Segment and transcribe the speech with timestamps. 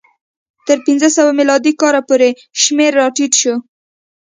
[0.67, 2.29] تر پنځه سوه میلادي کاله پورې
[2.61, 3.55] شمېر راټیټ شو.